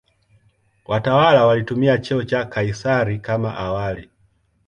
Watawala 0.85 1.45
walitumia 1.45 1.97
cheo 1.97 2.23
cha 2.23 2.45
"Kaisari" 2.45 3.19
kama 3.19 3.57
awali. 3.57 4.09